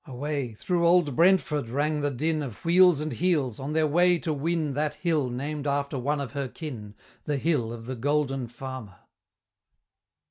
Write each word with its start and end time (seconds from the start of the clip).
Away, 0.07 0.55
through 0.55 0.87
old 0.87 1.15
Brentford 1.15 1.69
rang 1.69 2.01
the 2.01 2.09
din 2.09 2.41
Of 2.41 2.65
wheels 2.65 3.01
and 3.01 3.11
heels, 3.13 3.59
on 3.59 3.73
their 3.73 3.85
way 3.85 4.17
to 4.17 4.33
win 4.33 4.73
That 4.73 4.95
hill, 4.95 5.29
named 5.29 5.67
after 5.67 5.99
one 5.99 6.19
of 6.19 6.31
her 6.33 6.47
kin, 6.47 6.95
The 7.25 7.37
Hill 7.37 7.71
of 7.71 7.85
the 7.85 7.95
Golden 7.95 8.47
Farmer! 8.47 8.95